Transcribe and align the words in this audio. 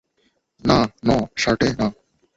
না, 0.63 0.77
ন, 1.05 1.09
শার্টে 1.37 1.69
না! 1.79 1.87